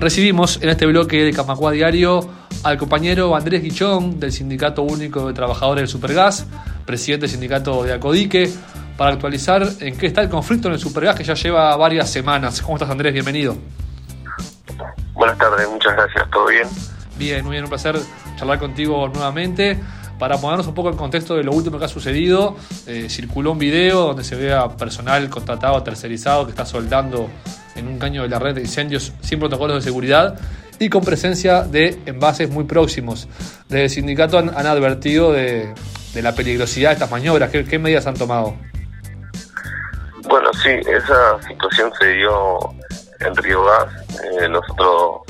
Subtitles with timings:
[0.00, 2.26] recibimos en este bloque de Camacua Diario
[2.62, 6.46] al compañero Andrés Guichón del Sindicato Único de Trabajadores del Supergas,
[6.86, 8.50] presidente del sindicato de Acodique,
[8.96, 12.62] para actualizar en qué está el conflicto en el Supergas que ya lleva varias semanas.
[12.62, 13.12] ¿Cómo estás Andrés?
[13.12, 13.56] Bienvenido.
[15.12, 16.66] Buenas tardes, muchas gracias, ¿todo bien?
[17.18, 17.96] Bien, muy bien, un placer
[18.36, 19.78] charlar contigo nuevamente.
[20.18, 22.56] Para ponernos un poco en contexto de lo último que ha sucedido,
[22.86, 27.30] eh, circuló un video donde se ve a personal contratado, tercerizado, que está soldando
[27.80, 30.38] en un caño de la red de incendios sin protocolos de seguridad
[30.78, 33.28] y con presencia de envases muy próximos.
[33.68, 35.74] Desde el sindicato han, advertido de,
[36.14, 37.50] la peligrosidad de estas maniobras.
[37.50, 38.54] ¿Qué, medidas han tomado?
[40.28, 42.58] Bueno, sí, esa situación se dio
[43.20, 43.88] en Río Gas.
[44.40, 45.20] Eh, nosotros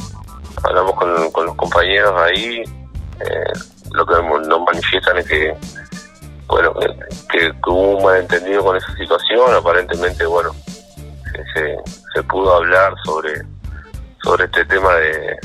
[0.63, 2.63] hablamos con, los compañeros ahí.
[3.21, 3.53] Eh,
[3.93, 4.15] lo que
[4.49, 5.55] nos manifiestan es que
[6.47, 6.75] bueno
[7.31, 10.53] que, hubo un malentendido con esa situación aparentemente bueno
[11.55, 13.43] se, pudo hablar sobre
[14.23, 15.39] sobre este tema de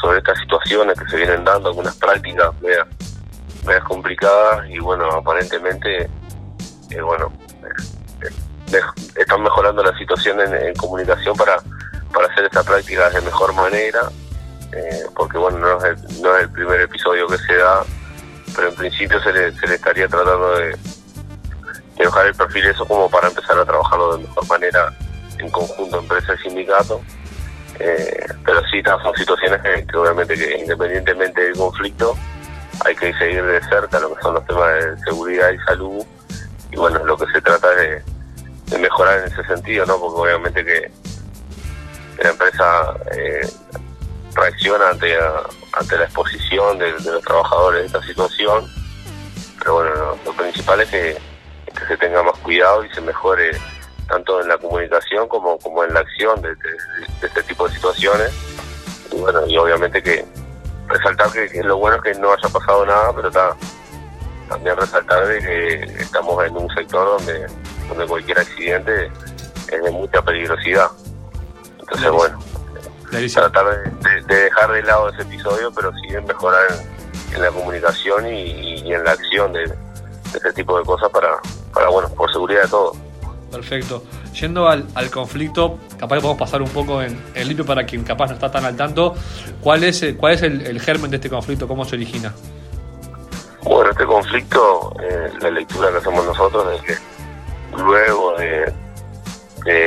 [0.00, 6.08] sobre estas situaciones que se vienen dando algunas prácticas medias, complicadas y bueno aparentemente
[6.90, 7.32] eh, bueno
[8.72, 8.80] eh,
[9.16, 11.58] están mejorando la situación en, comunicación para
[12.12, 14.10] para hacer esta práctica de mejor manera
[14.74, 17.84] eh, porque bueno, no es, el, no es el primer episodio que se da,
[18.56, 20.76] pero en principio se le, se le estaría tratando de,
[21.96, 24.92] de bajar el perfil eso como para empezar a trabajarlo de mejor manera
[25.38, 27.00] en conjunto empresa y sindicato.
[27.80, 32.16] Eh, pero sí, son situaciones que, obviamente que independientemente del conflicto
[32.84, 36.04] hay que seguir de cerca lo que son los temas de seguridad y salud
[36.74, 38.04] y bueno, lo que se trata es
[38.66, 39.98] de, mejorar en ese sentido, ¿no?
[40.00, 40.90] Porque obviamente que
[42.20, 43.48] la empresa eh,
[44.34, 45.16] reacciona ante,
[45.72, 48.68] ante la exposición de, los trabajadores de esta situación.
[49.60, 51.16] Pero bueno, lo, principal es que,
[51.86, 53.50] se tenga más cuidado y se mejore
[54.14, 56.54] tanto en la comunicación como, como en la acción de,
[57.20, 58.30] este tipo de situaciones.
[59.10, 60.24] Y bueno, y obviamente que
[60.86, 63.30] resaltar que, lo bueno es que no haya pasado nada, pero
[64.48, 67.46] también resaltar de que estamos en un sector donde,
[67.88, 69.10] donde cualquier accidente
[69.72, 70.90] es de mucha peligrosidad.
[71.80, 72.38] Entonces, bueno,
[73.34, 73.66] tratar
[74.00, 76.62] de, dejar de lado ese episodio, pero sí mejorar
[77.32, 79.64] en, la comunicación y, en la acción de,
[80.34, 81.40] ese tipo de cosas para,
[81.72, 82.96] para, bueno, por seguridad de todos.
[83.54, 84.02] Perfecto.
[84.40, 88.26] Yendo al, conflicto, capaz que podemos pasar un poco en, el limpio para quien capaz
[88.26, 89.14] no está tan al tanto.
[89.60, 91.68] ¿Cuál es, cuál es el, germen de este conflicto?
[91.68, 92.34] ¿Cómo se origina?
[93.62, 98.72] Bueno, este conflicto, eh, la lectura que hacemos nosotros es que luego de,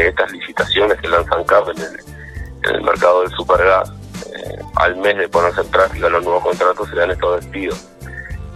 [0.08, 2.00] estas licitaciones que lanzan CAP en el,
[2.70, 3.92] en el mercado del supergas,
[4.34, 7.86] eh, al mes de ponerse en práctica los nuevos contratos, se dan estos despidos.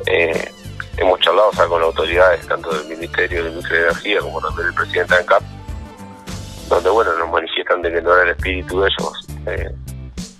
[0.07, 0.51] Eh,
[0.97, 5.13] hemos charlado con autoridades, tanto del Ministerio de Industria y Energía como también del presidente
[5.13, 5.44] de ANCAP,
[6.69, 9.75] donde bueno nos manifiestan de que no era el espíritu de ellos eh,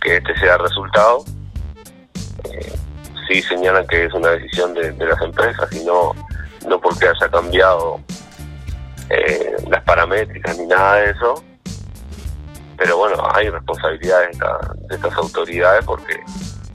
[0.02, 1.24] que este sea el resultado.
[3.28, 6.14] sí señalan que es una decisión de, las empresas y no,
[6.68, 8.00] no porque haya cambiado
[9.70, 11.44] las paramétricas ni nada de eso,
[12.82, 16.20] pero bueno, hay responsabilidades de, estas autoridades porque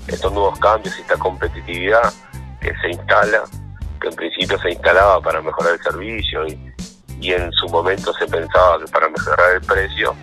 [0.07, 2.13] estos nuevos cambios y esta competitividad
[2.61, 3.43] que se instala,
[4.09, 8.91] en principio se instalaba para mejorar el servicio y, en su momento se pensaba que
[8.93, 10.15] para mejorar el precio,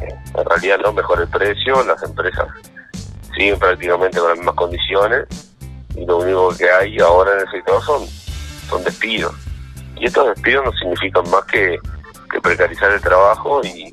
[0.00, 2.46] en realidad no mejora el precio, las empresas
[3.34, 5.26] siguen prácticamente con las mismas condiciones
[5.94, 8.06] y lo único que hay ahora en el sector son,
[8.68, 9.34] son despidos.
[9.96, 11.78] Y estos despidos no significan más que,
[12.42, 13.90] precarizar el trabajo y,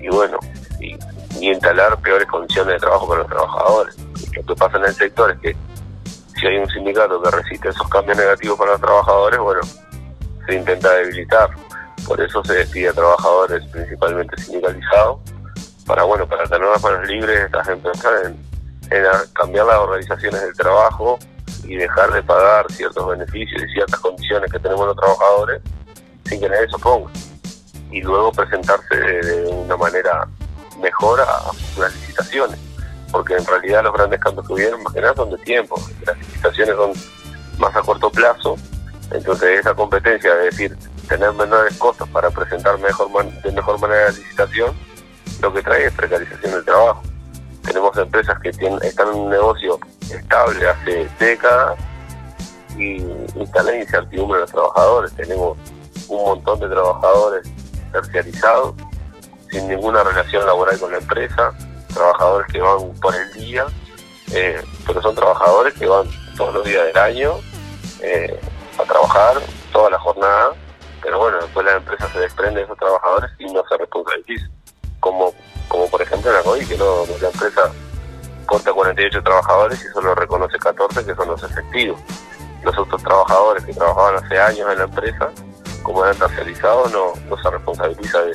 [0.00, 0.38] y bueno,
[0.80, 0.96] y,
[1.40, 3.96] instalar peores condiciones de trabajo para los trabajadores.
[4.36, 5.56] Lo que pasa en el sector es que
[6.38, 9.60] si hay un sindicato que resiste esos cambios negativos para los trabajadores, bueno,
[10.46, 11.50] se intenta debilitar.
[12.06, 15.20] Por eso se despide a trabajadores principalmente sindicalizados,
[15.86, 18.48] para bueno, para tener las manos libres estas empresas en,
[19.34, 21.18] cambiar las organizaciones del trabajo
[21.64, 25.60] y dejar de pagar ciertos beneficios y ciertas condiciones que tenemos los trabajadores
[26.24, 27.10] sin que nadie se oponga
[27.90, 30.26] y luego presentarse de, una manera
[30.80, 32.58] mejor a futuras licitaciones,
[33.10, 36.18] porque en realidad los grandes cambios que hubieron más que nada son de tiempo, las
[36.18, 36.92] licitaciones son
[37.58, 38.56] más a corto plazo,
[39.10, 40.76] entonces esa competencia de decir
[41.08, 43.08] tener menores costos para presentar mejor
[43.42, 44.74] de mejor manera la licitación,
[45.40, 47.02] lo que trae es precarización del trabajo.
[47.62, 49.78] Tenemos empresas que tienen, están en un negocio
[50.10, 51.78] estable hace décadas
[52.76, 52.96] y
[53.34, 55.12] instalan incertidumbre a los trabajadores.
[55.14, 55.58] Tenemos
[56.08, 57.46] un montón de trabajadores
[57.92, 58.74] terciarizados,
[59.50, 61.52] sin ninguna relación laboral con la empresa,
[61.98, 63.66] trabajadores que van por el día,
[64.32, 66.06] eh, pero son trabajadores que van
[66.36, 67.34] todos los días del año
[68.00, 68.40] eh,
[68.78, 69.36] a trabajar
[69.72, 70.52] toda la jornada,
[71.02, 74.48] pero bueno, después la empresa se desprende de esos trabajadores y no se responsabiliza,
[75.00, 75.34] como,
[75.66, 77.72] como por ejemplo en la hoy, que no la empresa
[78.46, 82.00] corta 48 trabajadores y solo reconoce 14 que son los efectivos.
[82.64, 85.30] Los otros trabajadores que trabajaban hace años en la empresa,
[85.82, 88.32] como eran tercerizados, no, no se responsabiliza de,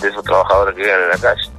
[0.00, 1.49] de esos trabajadores que quedan en la calle.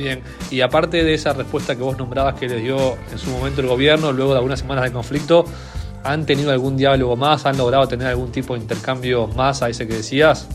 [0.00, 3.60] Bien, y aparte de esa respuesta que vos nombrabas que les dio en su momento
[3.60, 5.44] el gobierno, luego de algunas semanas de conflicto,
[6.04, 7.44] ¿han tenido algún diálogo más?
[7.44, 10.48] ¿Han logrado tener algún tipo de intercambio más a ese que decías?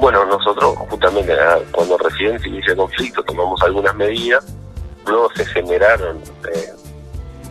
[0.00, 1.36] Bueno, nosotros justamente
[1.72, 4.46] cuando recién se inició el conflicto tomamos algunas medidas,
[5.06, 6.16] luego se generaron
[6.54, 6.72] eh,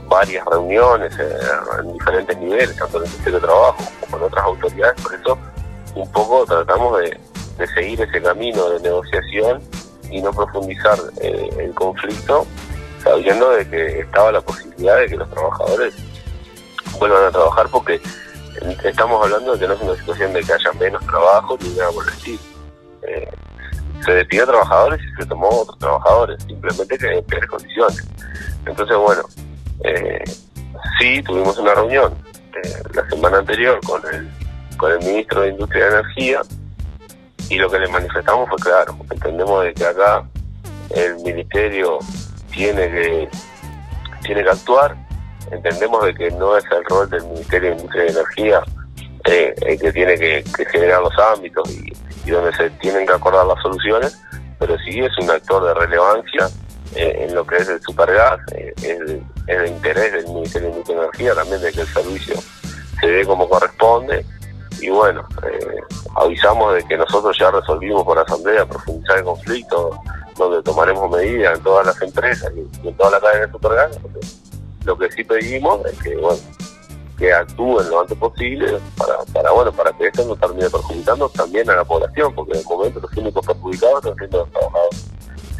[0.07, 1.37] varias reuniones eh,
[1.79, 5.37] en diferentes niveles, tanto en el Ministerio de Trabajo como en otras autoridades, por eso
[5.93, 7.19] un poco tratamos de,
[7.59, 9.61] de seguir ese camino de negociación
[10.11, 12.45] y no profundizar eh, el conflicto,
[13.03, 15.95] sabiendo de que estaba la posibilidad de que los trabajadores
[16.99, 17.99] vuelvan a trabajar porque
[18.83, 21.91] estamos hablando de que no es una situación de que haya menos trabajo ni nada
[21.91, 22.39] por el estilo.
[23.07, 23.31] Eh,
[24.05, 28.07] se despidió trabajadores y se tomó otros trabajadores, simplemente que en peores condiciones.
[28.65, 29.23] Entonces, bueno,
[29.83, 30.23] eh,
[30.99, 32.13] sí tuvimos una reunión
[32.63, 34.29] eh, la semana anterior con el,
[34.77, 36.41] con el ministro de Industria y Energía,
[37.51, 40.23] y lo que le manifestamos fue claro, entendemos de que acá
[40.95, 41.99] el ministerio
[42.49, 43.29] tiene que
[44.23, 44.95] tiene que actuar,
[45.51, 48.63] entendemos de que no es el rol del Ministerio de Industria y Energía
[49.25, 53.61] eh, el que tiene que, generar los ámbitos y, donde se tienen que acordar las
[53.61, 54.17] soluciones,
[54.57, 56.49] pero sí es un actor de relevancia
[56.95, 60.95] eh, en lo que es el supergas, eh, es, de interés del Ministerio de Industria
[60.95, 62.35] y Energía también de que el servicio
[63.01, 64.25] se dé como corresponde
[64.81, 65.79] y bueno, eh,
[66.15, 69.91] avisamos de que nosotros ya resolvimos por asamblea profundizar el conflicto,
[70.35, 73.99] donde tomaremos medidas en todas las empresas y en toda la cadena de supergas.
[74.83, 76.39] Lo que sí pedimos es que, bueno,
[77.19, 81.69] que actúen lo antes posible para, para bueno para que esto no termine perjudicando también
[81.69, 85.05] a la población, porque en el momento los únicos perjudicados están siendo los trabajadores.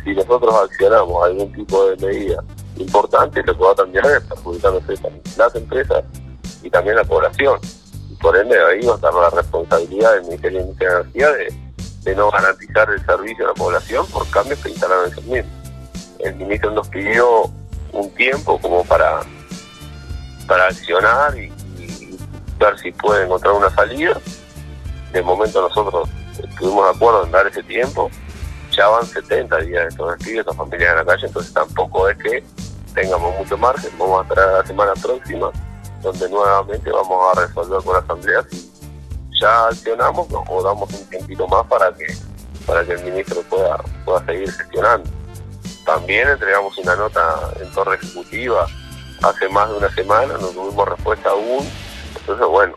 [0.04, 2.44] Si nosotros accionamos algún tipo de medida
[2.78, 4.96] importante, lo que va a terminar es perjudicándose
[5.38, 6.04] las empresas
[6.64, 7.60] y también la población
[8.22, 12.90] por ende ahí va a estar la responsabilidad del Ministerio de Energía de, no garantizar
[12.90, 15.52] el servicio a la población por cambios que instalaron esos mismos.
[16.20, 17.44] El ministro nos pidió
[17.94, 19.22] un tiempo como para,
[20.48, 21.52] para accionar y,
[22.60, 24.20] ver si puede encontrar una salida.
[25.12, 26.08] De momento nosotros
[26.38, 28.10] estuvimos de acuerdo en dar ese tiempo.
[28.72, 32.18] Ya van 70 días de estos despidos, estas familias en la calle, entonces tampoco es
[32.18, 32.44] que
[32.94, 33.90] tengamos mucho margen.
[33.98, 35.52] Vamos a esperar a la semana próxima
[36.02, 38.72] donde nuevamente vamos a resolver con la asamblea si
[39.40, 42.06] ya accionamos o damos un tiempito más para que
[42.66, 45.10] para que el ministro pueda pueda seguir gestionando.
[45.86, 48.68] También entregamos una nota en torre ejecutiva
[49.24, 51.68] hace más de una semana, no tuvimos respuesta aún,
[52.20, 52.74] entonces bueno,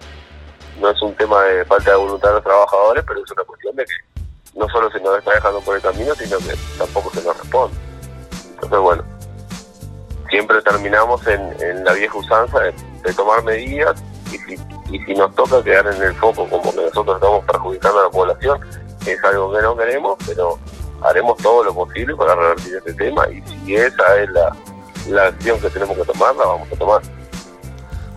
[0.80, 3.76] no es un tema de falta de voluntad de los trabajadores, pero es una cuestión
[3.76, 7.22] de que no solo se nos está dejando por el camino, sino que tampoco se
[7.22, 7.76] nos responde.
[8.54, 9.04] Entonces bueno,
[10.30, 12.74] siempre terminamos en, en la vieja usanza de
[13.04, 14.02] de tomar medidas
[14.32, 14.54] y si,
[14.90, 18.10] y si nos toca quedar en el foco como que nosotros estamos perjudicando a la
[18.10, 18.60] población,
[19.06, 20.58] es algo que no queremos, pero
[21.02, 24.56] haremos todo lo posible para revertir este tema y si esa es la,
[25.08, 27.02] la acción que tenemos que tomar, la vamos a tomar.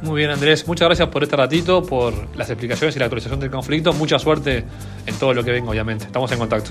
[0.01, 0.67] Muy bien, Andrés.
[0.67, 3.93] Muchas gracias por este ratito, por las explicaciones y la actualización del conflicto.
[3.93, 4.63] Mucha suerte
[5.05, 6.05] en todo lo que venga, obviamente.
[6.05, 6.69] Estamos en contacto.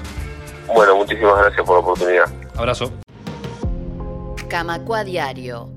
[0.73, 2.33] Bueno, muchísimas gracias por la oportunidad.
[2.57, 2.93] Abrazo.
[4.49, 5.77] Camacua Diario